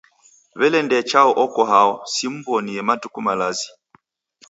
Wele 0.59 0.79
Ndee 0.83 1.03
Chao 1.09 1.31
oko 1.43 1.61
hao? 1.71 1.91
Simw'onie 2.13 2.79
matuku 2.87 3.19
malazi. 3.25 3.67